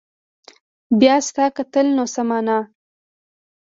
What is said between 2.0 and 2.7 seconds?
څه معنا